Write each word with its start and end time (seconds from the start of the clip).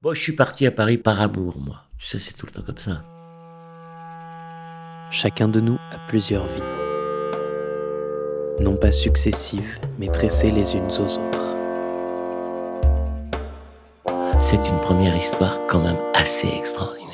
Bon, 0.00 0.14
je 0.14 0.20
suis 0.22 0.36
parti 0.36 0.64
à 0.64 0.70
Paris 0.70 0.96
par 0.96 1.20
amour, 1.20 1.56
moi. 1.58 1.82
Tu 1.98 2.06
sais, 2.06 2.20
c'est 2.20 2.34
tout 2.34 2.46
le 2.46 2.52
temps 2.52 2.62
comme 2.62 2.78
ça. 2.78 3.02
Chacun 5.10 5.48
de 5.48 5.58
nous 5.58 5.76
a 5.90 5.98
plusieurs 6.06 6.46
vies. 6.46 6.62
Non 8.60 8.76
pas 8.76 8.92
successives, 8.92 9.80
mais 9.98 10.06
tressées 10.06 10.52
les 10.52 10.76
unes 10.76 10.86
aux 10.86 11.18
autres. 11.18 11.56
C'est 14.38 14.68
une 14.68 14.80
première 14.82 15.16
histoire 15.16 15.58
quand 15.66 15.82
même 15.82 15.98
assez 16.14 16.46
extraordinaire. 16.46 17.08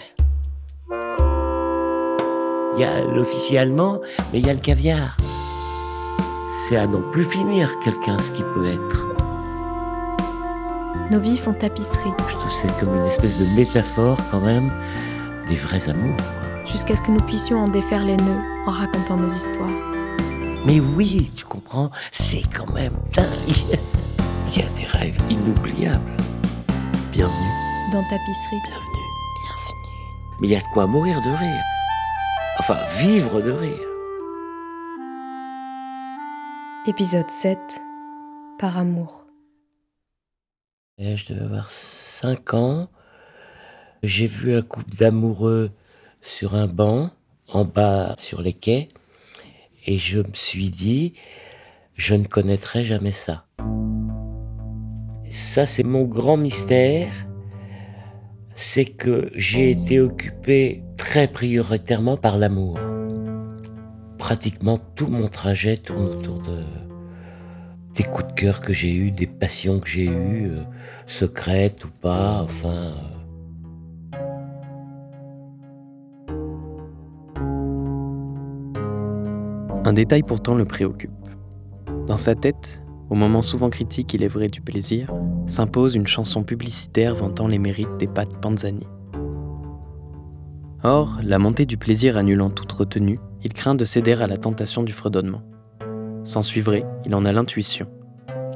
Il 2.75 2.81
y 2.81 2.85
a 2.85 3.01
l'officier 3.01 3.61
allemand, 3.61 4.03
mais 4.31 4.41
il 4.41 4.47
y 4.47 4.51
a 4.51 4.53
le 4.53 4.61
caviar. 4.61 5.17
C'est 6.69 6.77
à 6.77 6.87
non 6.87 7.03
plus 7.11 7.25
finir 7.25 7.79
quelqu'un 7.79 8.19
ce 8.19 8.31
qui 8.31 8.43
peut 8.43 8.67
être. 8.67 9.24
Nos 11.11 11.21
vies 11.21 11.39
font 11.39 11.53
tapisserie. 11.53 12.13
Je 12.29 12.35
trouve 12.35 12.51
c'est 12.53 12.81
comme 12.81 12.97
une 12.97 13.07
espèce 13.07 13.39
de 13.39 13.47
métaphore 13.57 14.19
quand 14.31 14.41
même 14.41 14.71
des 15.49 15.57
vrais 15.57 15.89
amours. 15.89 16.17
jusqu'à 16.67 16.97
ce 16.97 17.03
que 17.03 17.11
nous 17.11 17.21
puissions 17.27 17.59
en 17.63 17.69
défaire 17.69 18.05
les 18.05 18.17
nœuds 18.17 18.43
en 18.67 18.71
racontant 18.71 19.17
nos 19.17 19.29
histoires. 19.29 19.69
Mais 20.67 20.81
oui, 20.81 21.31
tu 21.37 21.45
comprends, 21.45 21.91
c'est 22.11 22.43
quand 22.55 22.73
même 22.73 22.93
dingue. 23.13 23.27
Il 24.57 24.59
y 24.59 24.65
a 24.65 24.69
des 24.71 24.87
rêves 24.87 25.19
inoubliables. 25.29 26.01
Bienvenue, 27.13 27.53
Dans 27.93 28.03
tapisserie. 28.03 28.61
bienvenue. 28.67 28.91
Mais 30.41 30.49
il 30.49 30.51
y 30.53 30.57
a 30.57 30.61
de 30.61 30.67
quoi 30.73 30.87
mourir 30.87 31.21
de 31.21 31.31
rire. 31.31 31.63
Enfin, 32.59 32.79
vivre 32.99 33.41
de 33.41 33.51
rire. 33.53 33.85
Épisode 36.87 37.31
7. 37.31 37.81
Par 38.59 38.77
amour. 38.79 39.24
Je 40.99 41.33
devais 41.33 41.45
avoir 41.45 41.71
5 41.71 42.55
ans. 42.55 42.89
J'ai 44.05 44.29
vu 44.29 44.55
un 44.55 44.63
couple 44.63 44.95
d'amoureux 44.95 45.73
sur 46.23 46.55
un 46.55 46.69
banc, 46.69 47.11
en 47.49 47.65
bas 47.65 48.15
sur 48.17 48.41
les 48.41 48.53
quais, 48.53 48.89
et 49.87 49.97
je 49.97 50.21
me 50.21 50.35
suis 50.35 50.71
dit, 50.71 51.15
je 51.97 52.15
ne 52.15 52.25
connaîtrai 52.25 52.85
jamais 52.85 53.11
ça. 53.11 53.47
Ça, 55.31 55.67
c'est 55.67 55.83
mon 55.83 56.05
grand 56.05 56.37
mystère, 56.37 57.13
c'est 58.55 58.85
que 58.85 59.33
j'ai 59.35 59.73
été 59.73 59.99
occupé 59.99 60.85
très 60.97 61.27
prioritairement 61.27 62.17
par 62.17 62.39
l'amour. 62.39 62.79
Pratiquement 64.17 64.79
tout 64.79 65.09
mon 65.09 65.27
trajet 65.27 65.77
tourne 65.77 66.07
autour 66.07 66.39
de, 66.39 66.63
des 67.95 68.03
coups 68.03 68.29
de 68.29 68.33
cœur 68.33 68.61
que 68.61 68.73
j'ai 68.73 68.93
eus, 68.95 69.11
des 69.11 69.27
passions 69.27 69.79
que 69.79 69.89
j'ai 69.89 70.07
eues, 70.07 70.51
euh, 70.51 70.63
secrètes 71.07 71.85
ou 71.85 71.89
pas, 72.01 72.43
enfin. 72.43 72.69
euh. 72.69 73.15
Un 79.85 79.93
détail 79.93 80.23
pourtant 80.23 80.55
le 80.55 80.65
préoccupe. 80.65 81.11
Dans 82.07 82.17
sa 82.17 82.35
tête, 82.35 82.83
au 83.11 83.15
moment 83.15 83.43
souvent 83.43 83.71
critique 83.71 84.15
il 84.15 84.23
est 84.23 84.29
vrai 84.29 84.49
du 84.49 84.61
plaisir, 84.61 85.15
s'impose 85.47 85.95
une 85.95 86.07
chanson 86.07 86.43
publicitaire 86.43 87.15
vantant 87.15 87.47
les 87.47 87.59
mérites 87.59 87.97
des 87.99 88.09
pâtes 88.09 88.35
Panzani. 88.41 88.87
Or, 90.83 91.19
la 91.23 91.39
montée 91.39 91.65
du 91.65 91.79
plaisir 91.79 92.17
annulant 92.17 92.51
toute 92.51 92.73
retenue, 92.73 93.19
il 93.43 93.53
craint 93.53 93.75
de 93.75 93.85
céder 93.85 94.13
à 94.15 94.27
la 94.27 94.37
tentation 94.37 94.83
du 94.83 94.93
fredonnement. 94.93 95.43
S'en 96.25 96.41
suivrait, 96.41 96.85
il 97.05 97.15
en 97.15 97.25
a 97.27 97.33
l'intuition. 97.33 97.87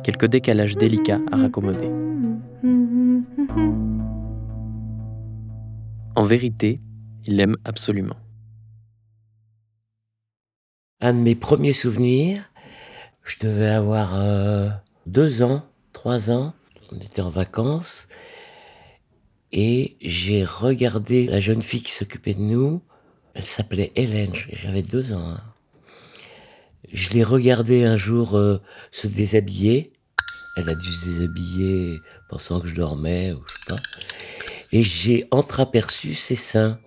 Quelques 0.03 0.25
décalages 0.25 0.77
délicats 0.77 1.21
à 1.31 1.37
raccommoder. 1.37 1.91
En 6.17 6.25
vérité, 6.25 6.81
il 7.27 7.37
l'aime 7.37 7.57
absolument. 7.65 8.17
Un 11.01 11.13
de 11.13 11.19
mes 11.19 11.35
premiers 11.35 11.75
souvenirs, 11.75 12.51
je 13.23 13.37
devais 13.41 13.69
avoir 13.69 14.15
euh, 14.15 14.71
deux 15.07 15.43
ans, 15.43 15.62
trois 15.93 16.31
ans, 16.31 16.55
on 16.91 16.97
était 16.97 17.21
en 17.21 17.28
vacances, 17.31 18.09
et 19.53 19.97
j'ai 20.01 20.43
regardé 20.45 21.27
la 21.27 21.39
jeune 21.39 21.62
fille 21.62 21.83
qui 21.83 21.93
s'occupait 21.93 22.34
de 22.34 22.41
nous, 22.41 22.83
elle 23.34 23.45
s'appelait 23.45 23.93
Hélène, 23.95 24.33
j'avais 24.34 24.83
deux 24.83 25.12
ans. 25.12 25.28
hein. 25.37 25.47
Je 26.93 27.11
l'ai 27.11 27.25
regardée 27.25 27.84
un 27.84 27.97
jour 27.97 28.37
euh, 28.37 28.61
se 28.91 29.06
déshabiller, 29.06 29.93
elle 30.56 30.69
a 30.69 30.75
dû 30.75 30.91
se 30.91 31.06
déshabiller 31.06 31.99
pensant 32.28 32.61
que 32.61 32.66
je 32.66 32.75
dormais, 32.75 33.33
ou 33.33 33.43
je 33.49 33.55
sais 33.55 33.75
pas, 33.75 33.83
et 34.72 34.83
j'ai 34.83 35.25
entreaperçu 35.31 36.15
ses 36.15 36.34
seins, 36.34 36.78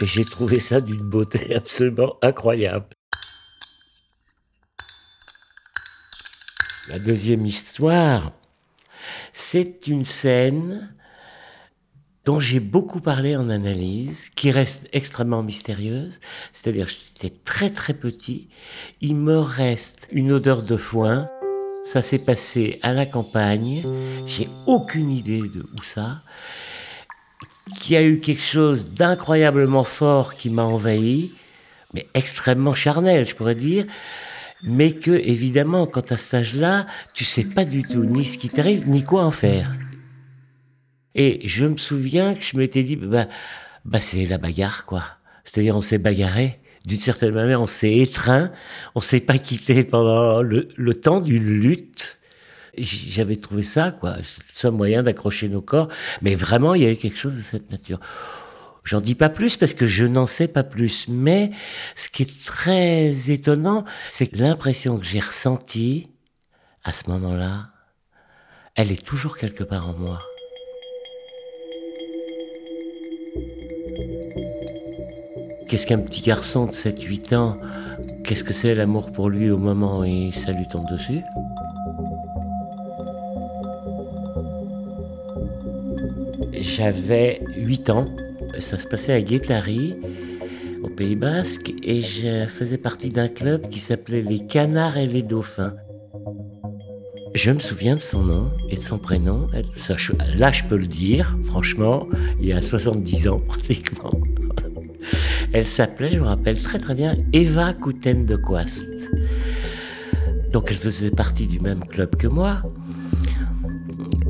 et 0.00 0.06
j'ai 0.06 0.24
trouvé 0.24 0.60
ça 0.60 0.80
d'une 0.80 1.08
beauté 1.08 1.54
absolument 1.54 2.16
incroyable. 2.22 2.88
La 6.88 6.98
deuxième 6.98 7.46
histoire, 7.46 8.32
c'est 9.32 9.86
une 9.86 10.04
scène 10.04 10.94
dont 12.24 12.38
j'ai 12.38 12.60
beaucoup 12.60 13.00
parlé 13.00 13.36
en 13.36 13.50
analyse, 13.50 14.30
qui 14.36 14.50
reste 14.50 14.88
extrêmement 14.92 15.42
mystérieuse. 15.42 16.20
C'est-à-dire, 16.52 16.86
j'étais 16.88 17.34
très 17.44 17.70
très 17.70 17.94
petit. 17.94 18.48
Il 19.00 19.16
me 19.16 19.38
reste 19.38 20.08
une 20.12 20.32
odeur 20.32 20.62
de 20.62 20.76
foin. 20.76 21.26
Ça 21.84 22.00
s'est 22.00 22.20
passé 22.20 22.78
à 22.82 22.92
la 22.92 23.06
campagne. 23.06 23.82
J'ai 24.26 24.48
aucune 24.66 25.10
idée 25.10 25.40
de 25.40 25.66
où 25.76 25.82
ça. 25.82 26.22
Qu'il 27.80 27.94
y 27.94 27.96
a 27.96 28.02
eu 28.02 28.20
quelque 28.20 28.42
chose 28.42 28.90
d'incroyablement 28.90 29.84
fort 29.84 30.34
qui 30.34 30.50
m'a 30.50 30.62
envahi, 30.62 31.32
mais 31.94 32.06
extrêmement 32.14 32.74
charnel, 32.74 33.26
je 33.26 33.34
pourrais 33.34 33.54
dire 33.54 33.84
mais 34.62 34.92
que 34.92 35.10
évidemment 35.10 35.86
quand 35.86 36.12
à 36.12 36.16
cet 36.16 36.34
âge-là, 36.34 36.86
tu 37.14 37.24
sais 37.24 37.44
pas 37.44 37.64
du 37.64 37.82
tout 37.82 38.04
ni 38.04 38.24
ce 38.24 38.38
qui 38.38 38.48
t'arrive 38.48 38.88
ni 38.88 39.02
quoi 39.02 39.24
en 39.24 39.30
faire. 39.30 39.74
Et 41.14 41.46
je 41.46 41.66
me 41.66 41.76
souviens 41.76 42.34
que 42.34 42.42
je 42.42 42.56
m'étais 42.56 42.82
dit 42.82 42.96
bah 42.96 43.26
bah 43.84 44.00
c'est 44.00 44.24
la 44.26 44.38
bagarre 44.38 44.86
quoi. 44.86 45.04
C'est-à-dire 45.44 45.76
on 45.76 45.80
s'est 45.80 45.98
bagarré 45.98 46.60
d'une 46.86 46.98
certaine 46.98 47.32
manière, 47.32 47.60
on 47.60 47.66
s'est 47.66 47.98
étreint, 47.98 48.50
on 48.94 49.00
s'est 49.00 49.20
pas 49.20 49.38
quitté 49.38 49.84
pendant 49.84 50.42
le, 50.42 50.94
temps 50.94 51.20
d'une 51.20 51.48
lutte. 51.60 52.18
J'avais 52.76 53.36
trouvé 53.36 53.62
ça 53.62 53.92
quoi, 53.92 54.16
c'est 54.22 54.42
seul 54.52 54.72
moyen 54.72 55.02
d'accrocher 55.02 55.48
nos 55.48 55.60
corps, 55.60 55.88
mais 56.22 56.34
vraiment 56.34 56.74
il 56.74 56.82
y 56.82 56.86
avait 56.86 56.96
quelque 56.96 57.18
chose 57.18 57.36
de 57.36 57.42
cette 57.42 57.70
nature. 57.70 58.00
J'en 58.84 59.00
dis 59.00 59.14
pas 59.14 59.28
plus 59.28 59.56
parce 59.56 59.74
que 59.74 59.86
je 59.86 60.04
n'en 60.04 60.26
sais 60.26 60.48
pas 60.48 60.64
plus. 60.64 61.06
Mais 61.08 61.52
ce 61.94 62.08
qui 62.08 62.24
est 62.24 62.44
très 62.44 63.30
étonnant, 63.30 63.84
c'est 64.10 64.36
l'impression 64.36 64.98
que 64.98 65.04
j'ai 65.04 65.20
ressentie 65.20 66.08
à 66.82 66.90
ce 66.90 67.08
moment-là, 67.10 67.68
elle 68.74 68.90
est 68.90 69.04
toujours 69.04 69.36
quelque 69.36 69.62
part 69.62 69.88
en 69.88 69.92
moi. 69.92 70.20
Qu'est-ce 75.72 75.86
qu'un 75.86 76.00
petit 76.00 76.20
garçon 76.20 76.66
de 76.66 76.70
7-8 76.70 77.34
ans, 77.34 77.56
qu'est-ce 78.24 78.44
que 78.44 78.52
c'est 78.52 78.74
l'amour 78.74 79.10
pour 79.10 79.30
lui 79.30 79.50
au 79.50 79.56
moment 79.56 80.00
où 80.00 80.32
ça 80.32 80.52
lui 80.52 80.68
tombe 80.68 80.86
dessus? 80.90 81.22
J'avais 86.52 87.40
8 87.56 87.88
ans, 87.88 88.04
ça 88.58 88.76
se 88.76 88.86
passait 88.86 89.14
à 89.14 89.22
Guétari, 89.22 89.96
au 90.82 90.88
Pays 90.88 91.16
Basque, 91.16 91.72
et 91.82 92.00
je 92.00 92.46
faisais 92.48 92.76
partie 92.76 93.08
d'un 93.08 93.28
club 93.28 93.70
qui 93.70 93.78
s'appelait 93.78 94.20
les 94.20 94.46
Canards 94.46 94.98
et 94.98 95.06
les 95.06 95.22
Dauphins. 95.22 95.72
Je 97.34 97.50
me 97.50 97.60
souviens 97.60 97.94
de 97.94 98.00
son 98.02 98.24
nom 98.24 98.50
et 98.68 98.74
de 98.74 98.80
son 98.82 98.98
prénom. 98.98 99.48
Là, 100.36 100.50
je 100.50 100.64
peux 100.64 100.76
le 100.76 100.86
dire, 100.86 101.34
franchement, 101.44 102.06
il 102.38 102.48
y 102.48 102.52
a 102.52 102.60
70 102.60 103.28
ans 103.30 103.40
pratiquement. 103.48 104.12
Elle 105.54 105.66
s'appelait, 105.66 106.10
je 106.10 106.18
me 106.18 106.24
rappelle 106.24 106.60
très 106.60 106.78
très 106.78 106.94
bien, 106.94 107.16
Eva 107.34 107.74
Couten 107.74 108.24
de 108.24 108.36
Quast. 108.36 108.88
Donc 110.50 110.68
elle 110.70 110.78
faisait 110.78 111.10
partie 111.10 111.46
du 111.46 111.60
même 111.60 111.84
club 111.84 112.16
que 112.16 112.26
moi. 112.26 112.62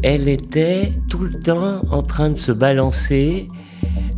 Elle 0.03 0.29
était 0.29 0.93
tout 1.09 1.21
le 1.23 1.39
temps 1.39 1.83
en 1.91 2.03
train 2.03 2.31
de 2.31 2.35
se 2.35 2.51
balancer, 2.51 3.49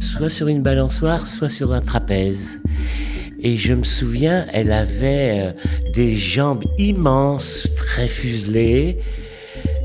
soit 0.00 0.30
sur 0.30 0.48
une 0.48 0.62
balançoire, 0.62 1.26
soit 1.26 1.50
sur 1.50 1.74
un 1.74 1.80
trapèze. 1.80 2.60
Et 3.40 3.58
je 3.58 3.74
me 3.74 3.84
souviens, 3.84 4.46
elle 4.54 4.72
avait 4.72 5.52
euh, 5.54 5.90
des 5.92 6.16
jambes 6.16 6.64
immenses, 6.78 7.68
très 7.76 8.08
fuselées. 8.08 8.98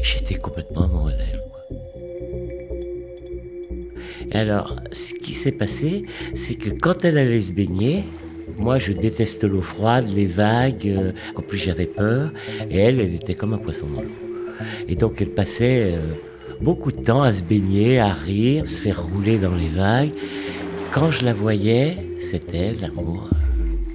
J'étais 0.02 0.36
complètement 0.36 0.84
amoureux 0.84 1.12
d'elle. 1.12 1.49
Alors, 4.38 4.76
ce 4.92 5.14
qui 5.14 5.34
s'est 5.34 5.52
passé, 5.52 6.04
c'est 6.36 6.56
que 6.56 6.70
quand 6.70 7.04
elle 7.04 7.18
allait 7.18 7.42
se 7.42 7.54
baigner, 7.54 8.04
moi 8.58 8.78
je 8.78 8.94
déteste 8.94 9.44
l'eau 9.44 9.62
froide, 9.62 10.06
les 10.16 10.26
vagues, 10.26 10.88
euh, 10.88 11.12
en 11.36 11.42
plus 11.42 11.58
j'avais 11.58 11.86
peur, 11.86 12.32
et 12.70 12.78
elle, 12.78 13.00
elle 13.00 13.16
était 13.16 13.36
comme 13.36 13.54
un 13.54 13.58
poisson 13.58 13.88
dans 13.88 14.02
l'eau. 14.02 14.10
Et 14.88 14.96
donc 14.96 15.22
elle 15.22 15.32
passait 15.32 15.94
euh, 15.94 15.98
beaucoup 16.62 16.92
de 16.92 17.02
temps 17.02 17.24
à 17.24 17.34
se 17.34 17.44
baigner, 17.44 18.00
à 18.00 18.14
rire, 18.14 18.68
se 18.68 18.82
faire 18.82 19.04
rouler 19.04 19.38
dans 19.38 19.56
les 19.56 19.68
vagues. 19.68 20.12
Quand 20.94 21.12
je 21.12 21.26
la 21.26 21.34
voyais, 21.34 21.98
c'était 22.20 22.74
l'amour 22.82 23.30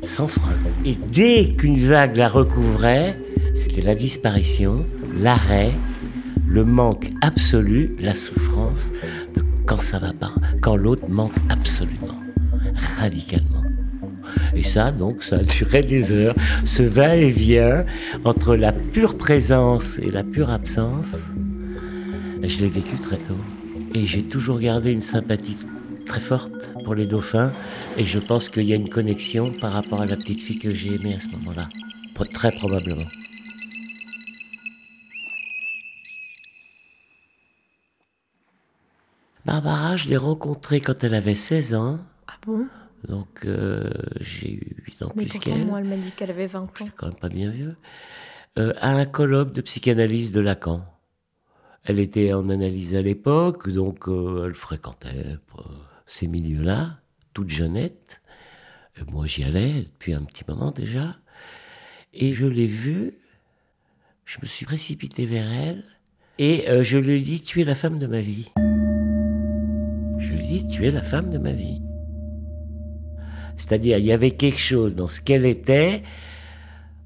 sans 0.03 0.27
frein. 0.27 0.53
Et 0.85 0.97
dès 1.13 1.55
qu'une 1.57 1.79
vague 1.79 2.17
la 2.17 2.29
recouvrait, 2.29 3.17
c'était 3.55 3.81
la 3.81 3.95
disparition, 3.95 4.85
l'arrêt, 5.21 5.71
le 6.47 6.65
manque 6.65 7.11
absolu, 7.21 7.97
la 8.01 8.15
souffrance 8.15 8.93
quand 9.67 9.81
ça 9.81 9.99
va 9.99 10.13
pas, 10.13 10.33
quand 10.61 10.77
l'autre 10.77 11.09
manque 11.09 11.35
absolument, 11.49 12.19
radicalement. 12.99 13.63
Et 14.55 14.63
ça, 14.63 14.91
donc, 14.93 15.23
ça 15.23 15.39
duré 15.39 15.83
des 15.83 16.13
heures. 16.13 16.35
Ce 16.65 16.83
va-et-vient 16.83 17.85
entre 18.25 18.57
la 18.57 18.73
pure 18.73 19.17
présence 19.17 19.99
et 19.99 20.11
la 20.11 20.23
pure 20.23 20.51
absence, 20.51 21.17
je 22.43 22.61
l'ai 22.61 22.69
vécu 22.69 22.97
très 22.97 23.17
tôt. 23.17 23.37
Et 23.95 24.07
j'ai 24.07 24.23
toujours 24.23 24.59
gardé 24.59 24.93
une 24.93 25.01
sympathie 25.01 25.57
très 26.05 26.21
forte 26.21 26.75
pour 26.85 26.95
les 26.95 27.07
dauphins. 27.07 27.51
Et 27.97 28.05
je 28.05 28.19
pense 28.19 28.49
qu'il 28.49 28.65
y 28.65 28.73
a 28.73 28.77
une 28.77 28.89
connexion 28.89 29.51
par 29.61 29.73
rapport 29.73 30.01
à 30.01 30.07
la 30.07 30.17
petite 30.17 30.41
fille 30.41 30.59
que 30.59 30.75
j'ai 30.75 30.95
aimée 30.95 31.15
à 31.15 31.21
ce 31.21 31.29
moment-là. 31.37 31.69
Très 32.33 32.53
probablement. 32.53 33.07
Barbara, 39.45 39.97
je 39.97 40.09
l'ai 40.09 40.17
rencontrée 40.17 40.81
quand 40.81 41.05
elle 41.05 41.15
avait 41.15 41.35
16 41.35 41.75
ans. 41.75 41.99
Ah 42.27 42.35
bon? 42.47 42.67
Donc 43.09 43.45
euh, 43.45 43.91
j'ai 44.21 44.55
eu 44.55 44.77
8 44.87 45.03
ans 45.03 45.13
Mais 45.15 45.27
plus 45.27 45.39
qu'elle. 45.39 45.67
moi, 45.67 45.81
elle 45.81 45.89
m'a 45.89 45.97
dit 45.97 46.11
qu'elle 46.13 46.31
avait 46.31 46.47
20 46.47 46.61
ans. 46.61 46.71
Je 46.75 46.85
suis 46.85 46.93
quand 46.93 47.09
même 47.09 47.17
pas 47.17 47.29
bien 47.29 47.51
vieux. 47.51 47.77
Euh, 48.59 48.73
à 48.79 48.93
un 48.93 49.05
colloque 49.05 49.53
de 49.53 49.61
psychanalyse 49.61 50.33
de 50.33 50.41
Lacan. 50.41 50.85
Elle 51.85 51.99
était 52.01 52.33
en 52.33 52.49
analyse 52.49 52.95
à 52.95 53.03
l'époque, 53.03 53.69
donc 53.69 54.09
euh, 54.09 54.47
elle 54.47 54.55
fréquentait 54.55 55.37
ces 56.07 56.27
milieux-là, 56.27 57.01
toute 57.35 57.51
jeunette. 57.51 58.23
Et 58.97 59.13
moi, 59.13 59.27
j'y 59.27 59.45
allais 59.45 59.83
depuis 59.83 60.15
un 60.15 60.23
petit 60.23 60.45
moment 60.49 60.71
déjà. 60.71 61.17
Et 62.15 62.33
je 62.33 62.47
l'ai 62.47 62.67
vue, 62.67 63.19
je 64.25 64.39
me 64.41 64.47
suis 64.47 64.65
précipité 64.65 65.27
vers 65.27 65.53
elle, 65.53 65.85
et 66.39 66.65
je 66.83 66.97
lui 66.97 67.19
ai 67.19 67.21
dit 67.21 67.43
Tu 67.43 67.61
es 67.61 67.65
la 67.65 67.75
femme 67.75 67.99
de 67.99 68.07
ma 68.07 68.21
vie. 68.21 68.51
Je 70.25 70.33
lui 70.33 70.43
dit 70.47 70.67
Tu 70.69 70.87
es 70.87 70.91
la 70.91 71.03
femme 71.03 71.29
de 71.29 71.37
ma 71.39 71.53
vie. 71.53 71.83
C'est-à-dire, 73.57 73.99
il 73.99 74.05
y 74.07 74.13
avait 74.13 74.31
quelque 74.33 74.59
chose 74.59 74.95
dans 74.97 75.07
ce 75.07 75.21
qu'elle 75.21 75.45
était, 75.47 76.03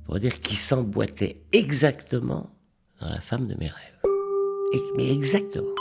pour 0.06 0.18
dire 0.20 0.38
qui 0.40 0.54
s'emboîtait 0.54 1.42
exactement 1.52 2.50
dans 3.00 3.08
la 3.10 3.20
femme 3.20 3.46
de 3.48 3.54
mes 3.58 3.66
rêves. 3.66 4.02
Et- 4.72 4.96
mais 4.96 5.12
exactement. 5.12 5.74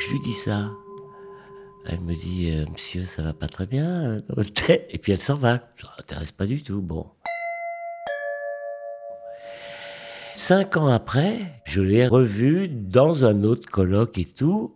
Je 0.00 0.10
lui 0.12 0.20
dis 0.20 0.32
ça. 0.34 0.70
Elle 1.86 2.00
me 2.00 2.14
dit, 2.14 2.50
euh, 2.50 2.64
monsieur, 2.70 3.04
ça 3.04 3.22
va 3.22 3.32
pas 3.32 3.48
très 3.48 3.66
bien 3.66 4.20
euh. 4.36 4.42
Et 4.90 4.98
puis 4.98 5.12
elle 5.12 5.18
s'en 5.18 5.34
va. 5.34 5.58
Ça 5.80 5.88
m'intéresse 5.98 6.32
pas 6.32 6.46
du 6.46 6.62
tout. 6.62 6.80
Bon. 6.80 7.06
Cinq 10.34 10.76
ans 10.76 10.86
après, 10.88 11.40
je 11.64 11.80
l'ai 11.82 12.06
revue 12.06 12.68
dans 12.68 13.24
un 13.24 13.42
autre 13.44 13.68
colloque 13.68 14.18
et 14.18 14.24
tout. 14.24 14.74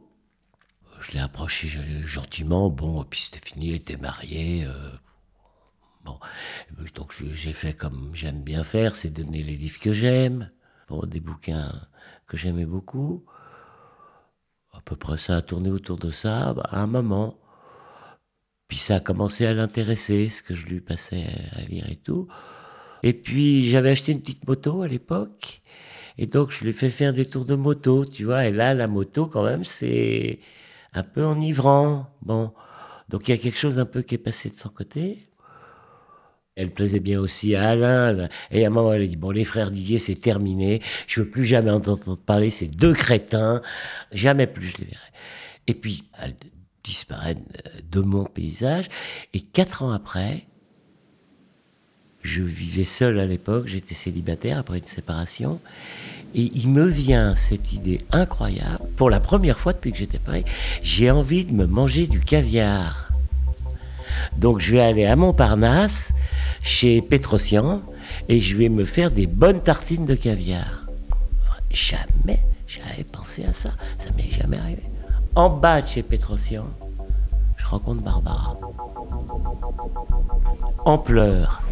Je 1.09 1.13
l'ai 1.13 1.21
approché 1.21 1.69
gentiment. 2.05 2.69
Bon, 2.71 3.03
puis 3.05 3.21
c'était 3.31 3.47
fini, 3.47 3.71
elle 3.71 3.77
était 3.77 3.97
mariée. 3.97 4.65
euh, 4.65 4.91
Bon, 6.05 6.19
donc 6.95 7.13
j'ai 7.35 7.53
fait 7.53 7.75
comme 7.75 8.11
j'aime 8.15 8.43
bien 8.43 8.63
faire, 8.63 8.95
c'est 8.97 9.11
donner 9.11 9.43
les 9.43 9.57
livres 9.57 9.79
que 9.81 9.93
j'aime, 9.93 10.51
bon, 10.89 11.05
des 11.07 11.21
bouquins 11.21 11.73
que 12.29 12.37
j'aimais 12.37 12.67
beaucoup. 12.67 13.25
À 14.73 14.81
peu 14.81 14.95
près 14.95 15.17
ça 15.19 15.39
a 15.39 15.43
tourné 15.43 15.71
autour 15.71 15.99
de 15.99 16.13
ça, 16.13 16.55
bah, 16.55 16.69
à 16.71 16.81
un 16.81 16.87
moment. 16.87 17.37
Puis 18.69 18.79
ça 18.79 18.97
a 18.97 19.01
commencé 19.01 19.47
à 19.47 19.53
l'intéresser, 19.55 20.29
ce 20.29 20.43
que 20.43 20.55
je 20.55 20.67
lui 20.67 20.81
passais 20.81 21.27
à 21.53 21.63
lire 21.63 21.89
et 21.89 21.97
tout. 21.97 22.29
Et 23.03 23.15
puis 23.15 23.69
j'avais 23.71 23.91
acheté 23.91 24.13
une 24.13 24.21
petite 24.21 24.47
moto 24.49 24.83
à 24.83 24.89
l'époque, 24.89 25.63
et 26.19 26.27
donc 26.27 26.53
je 26.53 26.63
lui 26.65 26.71
ai 26.71 26.75
fait 26.75 26.91
faire 26.91 27.13
des 27.15 27.27
tours 27.27 27.45
de 27.47 27.55
moto, 27.57 28.05
tu 28.07 28.25
vois. 28.25 28.47
Et 28.47 28.53
là, 28.53 28.75
la 28.75 28.89
moto, 28.89 29.27
quand 29.27 29.45
même, 29.45 29.65
c'est 29.65 30.41
un 30.97 31.03
peu 31.03 31.25
enivrant. 31.25 32.07
Bon, 32.23 32.53
donc 33.09 33.29
il 33.29 33.33
y 33.33 33.35
a 33.35 33.41
quelque 33.41 33.59
chose 33.59 33.79
un 33.79 33.85
peu 33.85 34.03
qui 34.03 34.15
est 34.15 34.19
passé 34.19 34.51
de 34.51 34.57
son 34.57 34.69
côté. 34.69 35.21
Elle 36.57 36.71
plaisait 36.71 37.01
bien 37.01 37.21
aussi 37.21 37.55
à 37.55 37.71
Alain. 37.71 38.29
Et 38.51 38.65
à 38.65 38.69
un 38.69 38.71
moment, 38.71 38.93
elle 38.93 39.03
a 39.03 39.07
dit 39.07 39.17
Bon, 39.17 39.31
les 39.31 39.45
frères 39.45 39.71
Didier, 39.71 39.99
c'est 39.99 40.15
terminé. 40.15 40.81
Je 41.07 41.21
veux 41.21 41.29
plus 41.29 41.45
jamais 41.45 41.71
entendre 41.71 42.17
parler 42.17 42.49
ces 42.49 42.67
deux 42.67 42.95
crétins. 42.95 43.61
Jamais 44.13 44.47
plus 44.47 44.69
je 44.69 44.79
les 44.79 44.85
verrai. 44.87 45.13
Et 45.67 45.75
puis, 45.75 46.05
elle 46.19 46.35
disparaît 46.83 47.37
de 47.91 48.01
mon 48.01 48.25
paysage. 48.25 48.89
Et 49.35 49.41
quatre 49.41 49.83
ans 49.83 49.93
après, 49.93 50.47
je 52.23 52.43
vivais 52.43 52.85
seul 52.85 53.21
à 53.21 53.27
l'époque. 53.27 53.67
J'étais 53.67 53.95
célibataire 53.95 54.59
après 54.59 54.79
une 54.79 54.85
séparation. 54.85 55.61
Et 56.35 56.51
il 56.55 56.69
me 56.69 56.87
vient 56.87 57.35
cette 57.35 57.73
idée 57.73 58.01
incroyable. 58.13 58.85
Pour 58.97 59.11
la 59.11 59.21
première 59.21 59.59
fois 59.59 59.73
depuis 59.73 59.93
que 59.93 59.99
j'étais 59.99 60.19
prêt, 60.19 60.45
j'ai 60.83 61.11
envie 61.11 61.45
de 61.45 61.53
me 61.53 61.67
manger 61.67 62.07
du 62.07 62.21
caviar. 62.21 63.09
Donc 64.37 64.61
je 64.61 64.73
vais 64.73 64.81
aller 64.81 65.07
à 65.07 65.17
Montparnasse, 65.17 66.13
chez 66.63 67.01
Petrosian, 67.01 67.83
et 68.29 68.41
je 68.41 68.57
vais 68.57 68.69
me 68.69 68.85
faire 68.85 69.11
des 69.11 69.27
bonnes 69.27 69.61
tartines 69.61 70.05
de 70.05 70.15
caviar. 70.15 70.87
Jamais 71.71 72.41
j'avais 72.67 73.05
pensé 73.05 73.45
à 73.45 73.53
ça. 73.53 73.71
Ça 73.99 74.11
m'est 74.17 74.31
jamais 74.31 74.59
arrivé. 74.59 74.83
En 75.35 75.51
bas 75.51 75.83
de 75.83 75.87
chez 75.87 76.03
Petrosian, 76.03 76.67
je 77.57 77.67
rencontre 77.67 78.03
Barbara. 78.03 78.57
En 80.85 80.99
pleurs. 80.99 81.63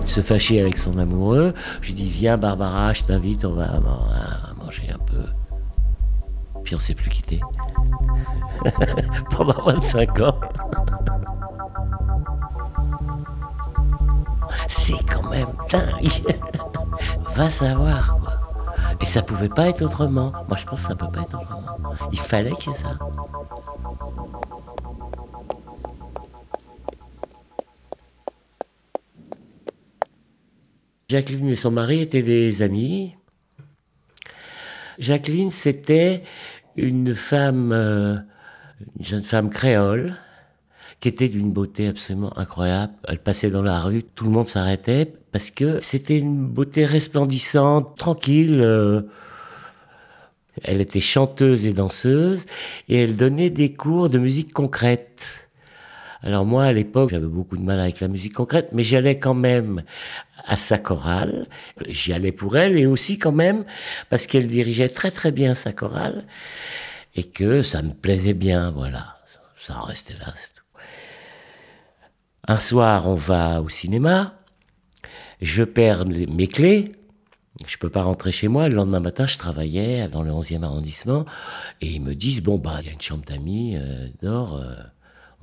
De 0.00 0.06
se 0.06 0.22
fâcher 0.22 0.60
avec 0.60 0.76
son 0.76 0.98
amoureux. 0.98 1.54
Je 1.80 1.88
lui 1.88 1.94
dis 1.94 2.08
Viens, 2.08 2.36
Barbara, 2.36 2.92
je 2.92 3.04
t'invite, 3.04 3.44
on 3.44 3.54
va 3.54 3.68
manger 4.60 4.88
un 4.92 4.98
peu. 4.98 5.22
Puis 6.64 6.74
on 6.74 6.80
s'est 6.80 6.94
plus 6.94 7.10
quitté. 7.10 7.40
Pendant 9.30 9.64
25 9.64 10.20
ans. 10.20 10.40
C'est 14.66 14.98
quand 15.06 15.30
même 15.30 15.46
dingue. 15.70 16.36
Va 17.34 17.48
savoir, 17.48 18.18
quoi. 18.18 18.32
Et 19.00 19.06
ça 19.06 19.22
pouvait 19.22 19.48
pas 19.48 19.68
être 19.68 19.82
autrement. 19.82 20.32
Moi, 20.48 20.56
je 20.56 20.64
pense 20.64 20.82
que 20.82 20.88
ça 20.88 20.94
peut 20.96 21.08
pas 21.08 21.20
être 21.20 21.34
autrement. 21.34 21.76
Il 22.12 22.18
fallait 22.18 22.52
qu'il 22.52 22.72
y 22.72 22.74
ait 22.74 22.78
ça. 22.78 22.96
Jacqueline 31.14 31.48
et 31.50 31.54
son 31.54 31.70
mari 31.70 32.00
étaient 32.00 32.24
des 32.24 32.62
amis. 32.62 33.14
Jacqueline, 34.98 35.52
c'était 35.52 36.24
une 36.74 37.14
femme, 37.14 37.70
euh, 37.70 38.16
une 38.98 39.04
jeune 39.06 39.22
femme 39.22 39.48
créole, 39.48 40.16
qui 40.98 41.06
était 41.06 41.28
d'une 41.28 41.52
beauté 41.52 41.86
absolument 41.86 42.36
incroyable. 42.36 42.94
Elle 43.06 43.20
passait 43.20 43.50
dans 43.50 43.62
la 43.62 43.78
rue, 43.78 44.02
tout 44.02 44.24
le 44.24 44.32
monde 44.32 44.48
s'arrêtait 44.48 45.14
parce 45.30 45.52
que 45.52 45.78
c'était 45.78 46.18
une 46.18 46.48
beauté 46.48 46.84
resplendissante, 46.84 47.96
tranquille. 47.96 48.60
euh, 48.60 49.02
elle 50.64 50.80
était 50.80 50.98
chanteuse 50.98 51.64
et 51.64 51.72
danseuse 51.72 52.46
et 52.88 53.04
elle 53.04 53.16
donnait 53.16 53.50
des 53.50 53.72
cours 53.72 54.10
de 54.10 54.18
musique 54.18 54.52
concrète. 54.52 55.43
Alors 56.24 56.46
moi, 56.46 56.64
à 56.64 56.72
l'époque, 56.72 57.10
j'avais 57.10 57.26
beaucoup 57.26 57.58
de 57.58 57.62
mal 57.62 57.78
avec 57.78 58.00
la 58.00 58.08
musique 58.08 58.32
concrète, 58.32 58.70
mais 58.72 58.82
j'allais 58.82 59.18
quand 59.18 59.34
même 59.34 59.82
à 60.46 60.56
sa 60.56 60.78
chorale. 60.78 61.42
J'y 61.86 62.14
allais 62.14 62.32
pour 62.32 62.56
elle 62.56 62.78
et 62.78 62.86
aussi 62.86 63.18
quand 63.18 63.30
même 63.32 63.64
parce 64.08 64.26
qu'elle 64.26 64.48
dirigeait 64.48 64.88
très 64.88 65.10
très 65.10 65.32
bien 65.32 65.52
sa 65.52 65.72
chorale 65.74 66.24
et 67.14 67.24
que 67.24 67.60
ça 67.60 67.82
me 67.82 67.92
plaisait 67.92 68.32
bien, 68.32 68.70
voilà. 68.70 69.18
Ça 69.58 69.78
en 69.78 69.82
restait 69.82 70.14
là, 70.14 70.32
c'est 70.34 70.54
tout. 70.54 70.62
Un 72.48 72.56
soir, 72.58 73.06
on 73.06 73.14
va 73.14 73.60
au 73.60 73.68
cinéma. 73.68 74.34
Je 75.42 75.62
perds 75.62 76.06
mes 76.06 76.48
clés. 76.48 76.92
Je 77.66 77.76
peux 77.76 77.90
pas 77.90 78.02
rentrer 78.02 78.32
chez 78.32 78.48
moi. 78.48 78.68
Le 78.70 78.76
lendemain 78.76 79.00
matin, 79.00 79.26
je 79.26 79.36
travaillais 79.36 80.08
dans 80.08 80.22
le 80.22 80.30
11e 80.30 80.62
arrondissement. 80.62 81.26
Et 81.82 81.88
ils 81.92 82.02
me 82.02 82.14
disent, 82.14 82.42
bon, 82.42 82.58
bah, 82.58 82.78
il 82.80 82.86
y 82.86 82.90
a 82.90 82.92
une 82.92 83.00
chambre 83.00 83.24
d'amis, 83.24 83.76
euh, 83.76 84.08
dors. 84.22 84.56
euh, 84.56 84.74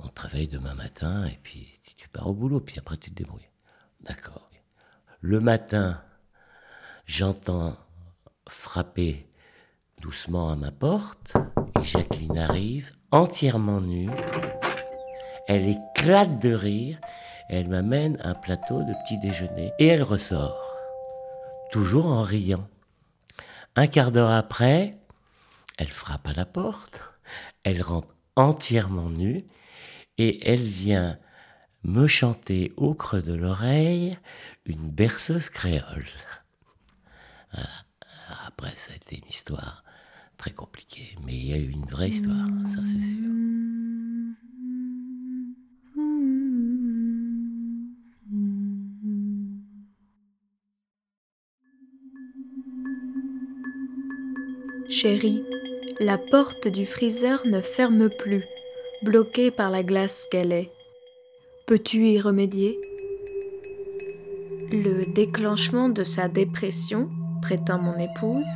on 0.04 0.08
travaille 0.08 0.48
demain 0.48 0.74
matin. 0.74 1.24
Et 1.26 1.38
puis, 1.42 1.80
tu- 1.96 2.08
pars 2.08 2.26
au 2.28 2.34
boulot. 2.34 2.60
Puis 2.60 2.78
après, 2.78 2.96
tu 2.98 3.10
te 3.10 3.16
débrouilles. 3.16 3.48
D'accord. 4.02 4.50
Le 5.20 5.40
matin, 5.40 6.02
j'entends 7.06 7.76
frapper 8.48 9.26
doucement 10.00 10.50
à 10.50 10.56
ma 10.56 10.70
porte. 10.70 11.36
Et 11.80 11.84
Jacqueline 11.84 12.38
arrive, 12.38 12.90
entièrement 13.12 13.80
nue. 13.80 14.10
Elle 15.48 15.68
éclate 15.68 16.38
de 16.40 16.52
rire. 16.52 16.98
et 17.48 17.56
Elle 17.56 17.68
m'amène 17.68 18.18
un 18.22 18.34
plateau 18.34 18.82
de 18.82 18.92
petit 19.04 19.18
déjeuner. 19.20 19.72
Et 19.78 19.86
elle 19.86 20.02
ressort 20.02 20.76
toujours 21.70 22.06
en 22.06 22.22
riant. 22.22 22.68
Un 23.74 23.86
quart 23.86 24.12
d'heure 24.12 24.30
après, 24.30 24.90
elle 25.78 25.88
frappe 25.88 26.28
à 26.28 26.34
la 26.34 26.44
porte, 26.44 27.00
elle 27.64 27.80
rentre 27.80 28.08
entièrement 28.36 29.08
nue 29.08 29.42
et 30.18 30.48
elle 30.48 30.60
vient 30.60 31.18
me 31.84 32.06
chanter 32.06 32.72
au 32.76 32.94
creux 32.94 33.22
de 33.22 33.34
l'oreille 33.34 34.16
une 34.66 34.90
berceuse 34.90 35.48
créole. 35.48 36.06
Après, 38.46 38.74
ça 38.76 38.92
a 38.92 38.96
été 38.96 39.16
une 39.16 39.28
histoire 39.28 39.84
très 40.36 40.52
compliquée, 40.52 41.16
mais 41.24 41.34
il 41.34 41.50
y 41.50 41.54
a 41.54 41.58
eu 41.58 41.70
une 41.70 41.84
vraie 41.84 42.08
histoire, 42.08 42.48
ça 42.64 42.80
c'est 42.84 43.00
sûr. 43.00 43.28
Chérie, 54.88 55.42
la 56.00 56.18
porte 56.18 56.68
du 56.68 56.86
freezer 56.86 57.46
ne 57.46 57.60
ferme 57.60 58.10
plus, 58.10 58.44
bloquée 59.02 59.50
par 59.50 59.70
la 59.70 59.82
glace 59.82 60.26
qu'elle 60.30 60.52
est. 60.52 60.70
Peux-tu 61.66 62.06
y 62.08 62.20
remédier? 62.20 62.78
Le 64.70 65.12
déclenchement 65.12 65.88
de 65.88 66.04
sa 66.04 66.28
dépression, 66.28 67.10
prétend 67.40 67.78
mon 67.78 67.98
épouse, 67.98 68.48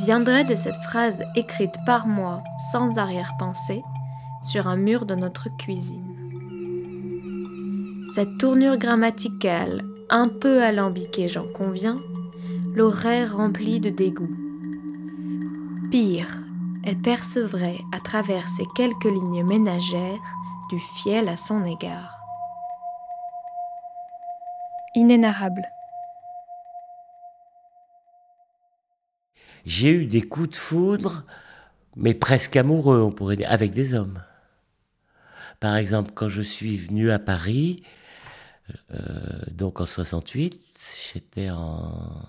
viendrait 0.00 0.44
de 0.44 0.54
cette 0.54 0.76
phrase 0.76 1.22
écrite 1.34 1.74
par 1.86 2.06
moi 2.06 2.42
sans 2.72 2.98
arrière-pensée 2.98 3.82
sur 4.42 4.66
un 4.66 4.76
mur 4.76 5.06
de 5.06 5.14
notre 5.14 5.48
cuisine. 5.56 6.06
Cette 8.14 8.38
tournure 8.38 8.76
grammaticale, 8.76 9.84
un 10.08 10.28
peu 10.28 10.62
alambiquée 10.62 11.28
j'en 11.28 11.46
conviens, 11.52 12.00
l'aurait 12.74 13.24
remplie 13.24 13.80
de 13.80 13.90
dégoût. 13.90 14.36
Pire, 15.90 16.38
elle 16.84 16.98
percevrait 16.98 17.80
à 17.92 18.00
travers 18.00 18.48
ces 18.48 18.64
quelques 18.74 19.04
lignes 19.04 19.44
ménagères 19.44 20.20
du 20.70 20.78
fiel 20.78 21.28
à 21.28 21.36
son 21.36 21.64
égard. 21.64 22.18
Inénarrable. 24.94 25.68
J'ai 29.66 29.90
eu 29.90 30.06
des 30.06 30.22
coups 30.22 30.50
de 30.50 30.56
foudre, 30.56 31.24
mais 31.96 32.14
presque 32.14 32.56
amoureux, 32.56 33.02
on 33.02 33.12
pourrait 33.12 33.36
dire, 33.36 33.50
avec 33.50 33.72
des 33.72 33.94
hommes. 33.94 34.22
Par 35.60 35.76
exemple, 35.76 36.12
quand 36.14 36.28
je 36.28 36.42
suis 36.42 36.76
venu 36.76 37.10
à 37.10 37.18
Paris, 37.18 37.76
euh, 38.92 39.42
donc 39.50 39.80
en 39.80 39.86
68, 39.86 40.60
j'étais 41.12 41.50
en 41.50 42.22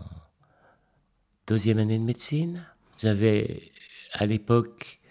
deuxième 1.48 1.79
année 1.79 1.98
de 1.98 2.03
médecine. 2.03 2.65
J'avais 2.98 3.72
à 4.13 4.25
l'époque 4.25 5.01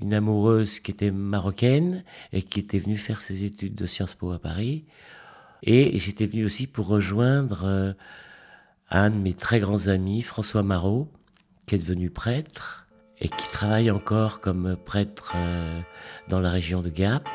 une 0.00 0.14
amoureuse 0.14 0.80
qui 0.80 0.90
était 0.90 1.10
marocaine 1.10 2.04
et 2.32 2.42
qui 2.42 2.60
était 2.60 2.78
venue 2.78 2.96
faire 2.96 3.20
ses 3.20 3.44
études 3.44 3.74
de 3.74 3.86
Sciences 3.86 4.14
Po 4.14 4.30
à 4.30 4.38
Paris. 4.38 4.84
Et 5.62 5.98
j'étais 5.98 6.26
venu 6.26 6.44
aussi 6.44 6.66
pour 6.66 6.86
rejoindre 6.86 7.64
euh, 7.64 7.92
un 8.90 9.10
de 9.10 9.16
mes 9.16 9.34
très 9.34 9.58
grands 9.58 9.88
amis, 9.88 10.22
François 10.22 10.62
Marot, 10.62 11.10
qui 11.66 11.74
est 11.74 11.78
devenu 11.78 12.10
prêtre 12.10 12.86
et 13.20 13.28
qui 13.28 13.48
travaille 13.48 13.90
encore 13.90 14.40
comme 14.40 14.76
prêtre 14.76 15.32
euh, 15.34 15.80
dans 16.28 16.40
la 16.40 16.50
région 16.50 16.80
de 16.80 16.90
Gap. 16.90 17.28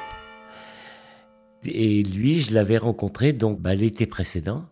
Et 1.65 2.03
lui, 2.03 2.39
je 2.39 2.53
l'avais 2.53 2.77
rencontré 2.77 3.33
donc 3.33 3.59
bah, 3.59 3.75
l'été 3.75 4.05
précédent 4.05 4.65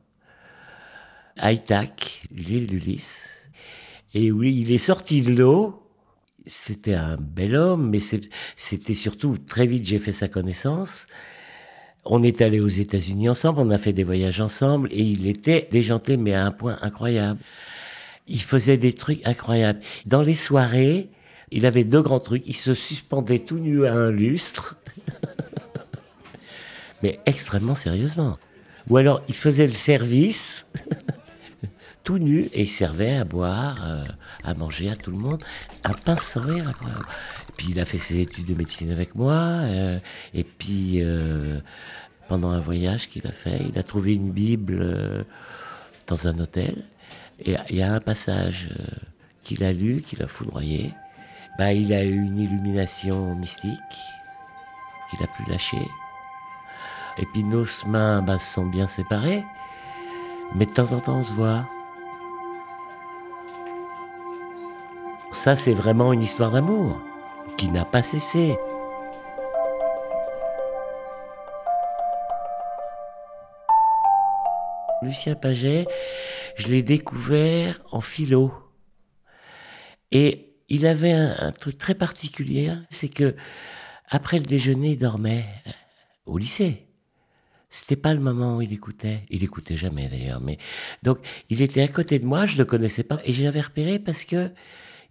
à 1.38 1.52
Itac, 1.52 2.24
l'île 2.32 2.68
d'Ulysse. 2.68 3.41
Et 4.14 4.32
oui, 4.32 4.60
il 4.62 4.72
est 4.72 4.78
sorti 4.78 5.22
de 5.22 5.34
l'eau. 5.34 5.82
C'était 6.46 6.96
un 6.96 7.18
bel 7.18 7.56
homme, 7.56 7.90
mais 7.90 8.00
c'était 8.56 8.94
surtout 8.94 9.38
très 9.38 9.66
vite 9.66 9.86
j'ai 9.86 10.00
fait 10.00 10.12
sa 10.12 10.28
connaissance. 10.28 11.08
On 12.04 12.24
est 12.24 12.42
allé 12.42 12.60
aux 12.60 12.68
États-Unis 12.68 13.30
ensemble, 13.30 13.60
on 13.60 13.70
a 13.70 13.78
fait 13.78 13.94
des 13.94 14.04
voyages 14.04 14.42
ensemble, 14.42 14.90
et 14.92 15.02
il 15.02 15.28
était 15.28 15.68
déjanté, 15.72 16.18
mais 16.18 16.34
à 16.34 16.46
un 16.46 16.52
point 16.52 16.78
incroyable. 16.82 17.40
Il 18.28 18.42
faisait 18.42 18.78
des 18.78 18.94
trucs 18.94 19.26
incroyables. 19.26 19.82
Dans 20.08 20.24
les 20.24 20.34
soirées, 20.34 21.10
il 21.52 21.66
avait 21.66 21.84
deux 21.84 22.02
grands 22.02 22.20
trucs. 22.20 22.44
Il 22.48 22.56
se 22.56 22.74
suspendait 22.74 23.40
tout 23.40 23.60
nu 23.60 23.86
à 23.86 23.94
un 23.94 24.10
lustre, 24.10 24.78
mais 27.04 27.20
extrêmement 27.28 27.76
sérieusement. 27.76 28.40
Ou 28.90 28.98
alors, 28.98 29.22
il 29.28 29.36
faisait 29.36 29.68
le 29.68 29.72
service 29.72 30.66
tout 32.04 32.18
nu 32.18 32.42
et 32.54 32.62
il 32.62 32.68
servait 32.68 33.16
à 33.16 33.24
boire, 33.24 33.78
euh, 33.84 34.04
à 34.44 34.54
manger 34.54 34.90
à 34.90 34.96
tout 34.96 35.12
le 35.12 35.18
monde. 35.18 35.44
Un 35.84 35.94
pince 35.94 36.34
sourire 36.34 36.68
incroyable. 36.68 37.06
Puis 37.58 37.68
il 37.72 37.80
a 37.80 37.86
fait 37.86 37.98
ses 37.98 38.20
études 38.20 38.46
de 38.46 38.56
médecine 38.56 38.92
avec 38.92 39.16
moi. 39.16 39.34
Euh, 39.34 40.00
et 40.34 40.44
puis 40.44 41.02
euh, 41.02 41.60
pendant 42.28 42.50
un 42.50 42.60
voyage 42.60 43.08
qu'il 43.08 43.26
a 43.28 43.32
fait, 43.32 43.62
il 43.70 43.78
a 43.78 43.84
trouvé 43.84 44.14
une 44.14 44.32
Bible 44.32 45.26
dans 46.08 46.28
un 46.28 46.38
hôtel. 46.40 46.84
Et 47.44 47.56
il 47.70 47.78
y 47.78 47.82
a 47.82 47.94
un 47.94 48.00
passage 48.00 48.70
qu'il 49.44 49.64
a 49.64 49.72
lu, 49.72 50.02
qu'il 50.02 50.22
a 50.24 50.28
foudroyé. 50.28 50.94
Bah, 51.58 51.74
il 51.74 51.94
a 51.94 52.04
eu 52.04 52.16
une 52.16 52.40
illumination 52.40 53.36
mystique 53.36 53.78
qu'il 55.10 55.22
a 55.24 55.28
pu 55.28 55.50
lâcher. 55.50 55.88
Et 57.18 57.26
puis 57.34 57.44
nos 57.44 57.66
mains 57.88 58.22
bah, 58.22 58.38
sont 58.38 58.66
bien 58.66 58.88
séparées. 58.88 59.44
Mais 60.56 60.66
de 60.66 60.72
temps 60.72 60.92
en 60.92 61.00
temps, 61.00 61.18
on 61.18 61.24
se 61.24 61.34
voit. 61.34 61.66
Ça, 65.32 65.56
c'est 65.56 65.74
vraiment 65.74 66.12
une 66.12 66.22
histoire 66.22 66.52
d'amour 66.52 67.02
qui 67.58 67.70
n'a 67.70 67.86
pas 67.86 68.02
cessé. 68.02 68.56
Lucien 75.02 75.36
Paget, 75.36 75.86
je 76.58 76.68
l'ai 76.68 76.84
découvert 76.84 77.82
en 77.92 78.02
philo. 78.02 78.54
Et 80.12 80.54
il 80.68 80.86
avait 80.86 81.14
un, 81.14 81.52
truc 81.52 81.78
très 81.78 81.96
particulier, 81.96 82.74
c'est 82.90 83.10
que 83.10 83.36
après 84.10 84.38
le 84.38 84.44
déjeuner, 84.46 84.92
il 84.92 84.98
dormait 84.98 85.46
euh, 85.66 85.72
au 86.26 86.38
lycée. 86.38 86.88
C'était 87.70 87.96
pas 87.96 88.14
le 88.14 88.20
moment 88.20 88.58
où 88.58 88.62
il 88.62 88.74
écoutait. 88.74 89.22
Il 89.30 89.46
écoutait 89.46 89.78
jamais 89.78 90.10
d'ailleurs, 90.10 90.42
mais 90.42 90.58
donc 91.04 91.20
il 91.50 91.62
était 91.62 91.82
à 91.82 91.88
côté 91.88 92.20
de 92.20 92.26
moi, 92.26 92.44
je 92.44 92.58
le 92.58 92.66
connaissais 92.66 93.04
pas 93.04 93.22
et 93.24 93.32
j'avais 93.32 93.62
repéré 93.62 93.98
parce 93.98 94.26
que 94.26 94.52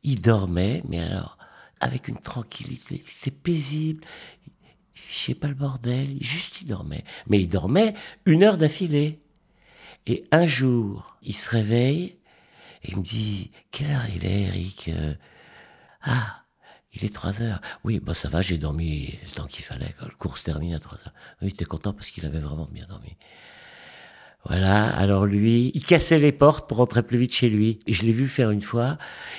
il 0.03 0.21
dormait, 0.23 0.83
mais 0.89 1.01
alors 1.01 1.39
avec 1.81 2.09
une 2.09 2.19
tranquillité, 2.19 3.03
c'était 3.05 3.37
paisible. 3.37 4.05
Il 4.47 5.01
fichait 5.01 5.35
pas 5.35 5.49
le 5.49 5.55
bordel, 5.55 6.19
juste 6.21 6.61
il 6.61 6.67
dormait. 6.67 7.05
Mais 7.27 7.41
il 7.41 7.49
dormait 7.49 7.95
une 8.27 8.43
heure 8.43 8.59
d'affilée. 8.59 9.21
Et 10.07 10.25
un 10.31 10.47
jour, 10.47 11.17
il 11.23 11.35
se 11.35 11.49
réveille 11.49 12.19
et 12.83 12.91
il 12.93 12.99
me 12.99 13.03
dit 13.03 13.51
Quelle 13.71 13.93
heure 13.93 14.07
il 14.15 14.27
est, 14.27 14.43
Eric 14.43 14.89
euh, 14.89 15.15
Ah, 16.03 16.45
il 16.93 17.05
est 17.05 17.15
3 17.15 17.43
heures. 17.43 17.61
Oui, 17.85 18.01
bah 18.01 18.15
ça 18.15 18.29
va, 18.29 18.43
j'ai 18.43 18.59
dormi 18.59 19.19
le 19.23 19.31
temps 19.31 19.47
qu'il 19.47 19.65
fallait. 19.65 19.95
Le 20.01 20.15
cours 20.17 20.39
se 20.39 20.45
termine 20.45 20.75
à 20.75 20.81
3 20.81 20.99
heures. 20.99 21.15
Il 21.43 21.49
était 21.49 21.65
content 21.65 21.93
parce 21.93 22.11
qu'il 22.11 22.27
avait 22.27 22.39
vraiment 22.39 22.67
bien 22.67 22.87
dormi. 22.87 23.17
Voilà, 24.47 24.89
alors 24.89 25.27
lui, 25.27 25.71
il 25.75 25.85
cassait 25.85 26.19
les 26.19 26.33
portes 26.33 26.67
pour 26.67 26.79
rentrer 26.79 27.03
plus 27.03 27.19
vite 27.19 27.35
chez 27.35 27.51
lui. 27.51 27.79
Et 27.87 27.93
je 27.93 28.05
l'ai 28.05 28.13
vu 28.13 28.27
faire 28.27 28.51
une 28.51 28.63
fois, 28.63 28.97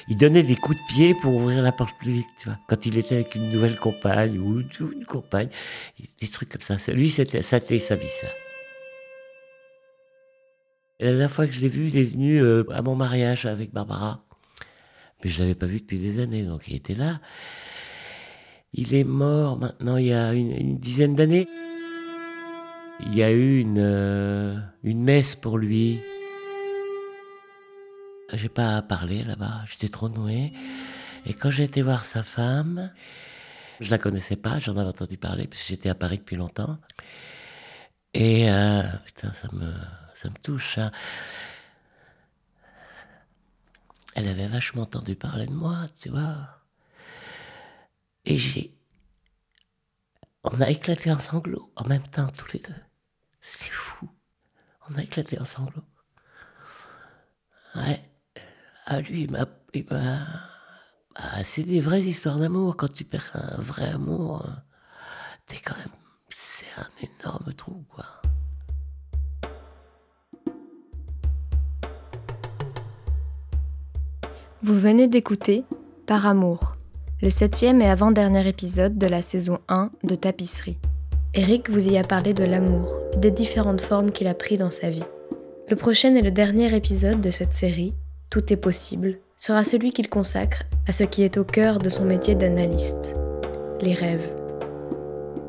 il 0.08 0.18
donnait 0.18 0.44
des 0.44 0.56
coups 0.56 0.78
de 0.78 0.94
pied 0.94 1.16
pour 1.22 1.34
ouvrir 1.36 1.64
la 1.64 1.72
porte 1.72 1.96
plus 2.00 2.12
vite, 2.12 2.28
tu 2.40 2.50
vois. 2.50 2.58
Quand 2.68 2.86
il 2.86 2.98
était 3.00 3.16
avec 3.16 3.34
une 3.34 3.50
nouvelle 3.50 3.78
compagne 3.78 4.38
ou 4.38 4.60
une 4.60 5.06
compagne, 5.06 5.50
des 6.22 6.28
trucs 6.28 6.50
comme 6.50 6.62
ça. 6.62 6.76
Lui, 6.94 7.10
c'était, 7.10 7.42
ça 7.42 7.58
été 7.58 7.80
sa 7.80 7.96
vie, 7.96 8.08
ça. 8.08 8.28
la 11.00 11.08
dernière 11.08 11.32
fois 11.32 11.48
que 11.48 11.52
je 11.52 11.62
l'ai 11.62 11.68
vu, 11.68 11.88
il 11.88 11.98
est 11.98 12.04
venu 12.04 12.40
euh, 12.40 12.64
à 12.72 12.84
mon 12.84 12.96
mariage 12.96 13.48
avec 13.48 13.74
Barbara. 13.74 14.24
Mais 15.24 15.32
je 15.32 15.40
l'avais 15.40 15.56
pas 15.56 15.66
vu 15.66 15.80
depuis 15.80 16.00
des 16.00 16.20
années, 16.20 16.44
donc 16.44 16.68
il 16.68 16.76
était 16.76 16.96
là. 16.96 17.20
Il 18.74 18.94
est 18.94 19.04
mort 19.04 19.58
maintenant 19.58 19.98
il 19.98 20.08
y 20.08 20.14
a 20.14 20.32
une 20.32 20.78
dizaine 20.78 21.16
d'années 21.16 21.48
il 23.06 23.16
y 23.16 23.24
a 23.24 23.32
eu 23.32 23.60
une, 23.60 23.80
euh, 23.80 24.58
une 24.84 25.04
messe 25.04 25.36
pour 25.36 25.58
lui. 25.58 26.00
J'ai 28.34 28.50
pas 28.50 28.82
parlé 28.82 29.24
là-bas, 29.24 29.64
j'étais 29.66 29.90
trop 29.90 30.10
noué. 30.10 30.54
Et 31.26 31.34
quand 31.34 31.50
j'ai 31.50 31.64
été 31.64 31.82
voir 31.82 32.06
sa 32.06 32.24
femme, 32.24 32.92
je 33.80 33.92
la 33.92 33.98
connaissais 33.98 34.36
pas, 34.36 34.60
j'en 34.60 34.78
avais 34.78 34.90
entendu 34.90 35.18
parler, 35.18 35.48
parce 35.48 35.62
que 35.62 35.68
j'étais 35.68 35.90
à 35.90 35.96
Paris 35.96 36.20
depuis 36.20 36.36
longtemps. 36.36 36.78
Et 38.14 38.50
euh, 38.50 38.84
putain, 39.06 39.32
ça 39.34 39.48
me, 39.52 39.74
ça 40.16 40.30
me 40.30 40.36
touche. 40.36 40.78
Hein. 40.78 40.92
Elle 44.16 44.28
avait 44.28 44.48
vachement 44.48 44.84
entendu 44.84 45.16
parler 45.16 45.46
de 45.48 45.54
moi, 45.54 45.88
tu 46.02 46.10
vois. 46.10 46.62
Et 48.26 48.38
j'ai. 48.38 48.74
On 50.44 50.60
a 50.62 50.70
éclaté 50.70 51.12
en 51.12 51.20
sanglots 51.20 51.72
en 51.76 51.86
même 51.86 52.08
temps, 52.08 52.28
tous 52.28 52.54
les 52.54 52.60
deux. 52.60 52.74
C'était 53.42 53.72
fou. 53.72 54.08
On 54.90 54.98
a 54.98 55.02
éclaté 55.02 55.40
en 55.40 55.46
sanglots. 55.46 55.84
Ouais. 57.76 58.00
Ah, 58.86 59.02
lui, 59.02 59.24
il 59.24 59.32
m'a. 59.32 59.46
Ah, 61.16 61.44
c'est 61.44 61.64
des 61.64 61.80
vraies 61.80 62.04
histoires 62.04 62.38
d'amour. 62.38 62.78
Quand 62.78 62.92
tu 62.92 63.04
perds 63.04 63.30
un 63.34 63.62
vrai 63.62 63.88
amour, 63.90 64.46
t'es 65.46 65.58
quand 65.58 65.78
même. 65.78 65.88
C'est 66.30 66.68
un 66.78 66.90
énorme 67.02 67.54
trou, 67.54 67.86
quoi. 67.90 68.06
Vous 74.64 74.80
venez 74.80 75.08
d'écouter 75.08 75.66
Par 76.06 76.28
amour, 76.28 76.76
le 77.22 77.30
septième 77.30 77.82
et 77.82 77.90
avant-dernier 77.90 78.48
épisode 78.48 78.98
de 78.98 79.08
la 79.08 79.22
saison 79.22 79.60
1 79.70 79.92
de 80.04 80.16
Tapisserie. 80.16 80.78
Eric 81.34 81.70
vous 81.70 81.90
y 81.90 81.98
a 81.98 82.04
parlé 82.04 82.34
de 82.34 82.44
l'amour 82.44 83.00
et 83.14 83.18
des 83.18 83.32
différentes 83.32 83.80
formes 83.80 84.12
qu'il 84.12 84.28
a 84.28 84.34
pris 84.34 84.58
dans 84.58 84.70
sa 84.70 84.90
vie. 84.90 85.06
Le 85.70 85.78
prochain 85.78 86.14
et 86.16 86.22
le 86.22 86.30
dernier 86.32 86.76
épisode 86.76 87.22
de 87.22 87.32
cette 87.32 87.54
série, 87.54 87.94
Tout 88.30 88.52
est 88.52 88.58
possible, 88.58 89.20
sera 89.38 89.64
celui 89.64 89.94
qu'il 89.94 90.10
consacre 90.10 90.64
à 90.90 90.92
ce 90.92 91.06
qui 91.06 91.24
est 91.24 91.38
au 91.38 91.46
cœur 91.46 91.80
de 91.80 91.88
son 91.88 92.04
métier 92.04 92.36
d'analyste, 92.36 93.16
les 93.80 93.94
rêves. 93.94 94.30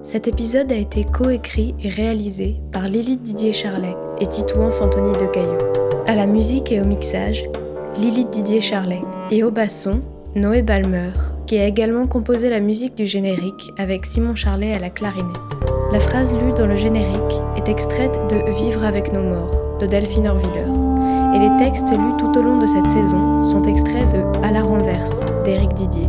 Cet 0.05 0.29
épisode 0.29 0.71
a 0.71 0.77
été 0.77 1.05
coécrit 1.05 1.75
et 1.83 1.89
réalisé 1.89 2.57
par 2.71 2.89
Lily 2.89 3.17
Didier 3.17 3.53
Charlet 3.53 3.97
et 4.21 4.27
Titouan 4.29 4.71
Fantoni 4.71 5.13
de 5.15 5.27
Caillou. 5.27 5.59
À 6.07 6.15
la 6.15 6.27
musique 6.29 6.71
et 6.71 6.81
au 6.81 6.85
mixage, 6.85 7.45
Lily 7.97 8.27
Didier 8.27 8.61
Charlet 8.61 9.03
et 9.33 9.43
au 9.43 9.51
basson, 9.51 10.01
Noé 10.37 10.63
Balmer, 10.63 11.11
qui 11.53 11.59
a 11.59 11.67
également 11.67 12.07
composé 12.07 12.49
la 12.49 12.61
musique 12.61 12.95
du 12.95 13.05
générique 13.05 13.75
avec 13.77 14.07
Simon 14.07 14.35
Charlet 14.35 14.73
à 14.73 14.79
la 14.79 14.89
clarinette. 14.89 15.37
La 15.93 16.01
phrase 16.01 16.33
lue 16.33 16.55
dans 16.55 16.67
le 16.67 16.77
générique 16.77 17.43
est 17.59 17.69
extraite 17.69 18.19
de 18.31 18.51
Vivre 18.57 18.83
avec 18.83 19.13
nos 19.13 19.23
morts 19.23 19.77
de 19.79 19.85
Delphine 19.85 20.29
Orviller, 20.29 20.65
et 21.35 21.39
les 21.39 21.55
textes 21.59 21.91
lus 21.91 22.17
tout 22.17 22.39
au 22.39 22.43
long 22.43 22.57
de 22.57 22.65
cette 22.65 22.89
saison 22.89 23.45
sont 23.45 23.65
extraits 23.65 24.11
de 24.13 24.23
À 24.43 24.51
la 24.51 24.63
renverse 24.63 25.27
d'Éric 25.45 25.75
Didier, 25.75 26.09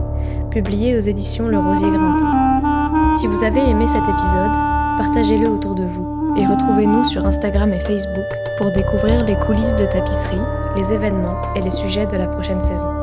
publié 0.50 0.96
aux 0.96 1.02
éditions 1.02 1.50
Le 1.50 1.60
Rosier 1.60 1.90
Grimpant. 1.90 3.14
Si 3.14 3.28
vous 3.28 3.44
avez 3.44 3.70
aimé 3.70 3.86
cet 3.86 4.08
épisode, 4.08 4.54
partagez-le 4.98 5.50
autour 5.50 5.76
de 5.76 5.84
vous 5.84 6.36
et 6.38 6.46
retrouvez-nous 6.46 7.04
sur 7.04 7.26
Instagram 7.26 7.74
et 7.74 7.82
Facebook 7.82 8.32
pour 8.58 8.72
découvrir 8.72 9.26
les 9.26 9.36
coulisses 9.36 9.76
de 9.76 9.88
tapisserie, 9.88 10.38
les 10.78 10.94
événements 10.94 11.42
et 11.58 11.62
les 11.62 11.72
sujets 11.72 12.06
de 12.06 12.16
la 12.16 12.28
prochaine 12.28 12.62
saison. 12.62 13.03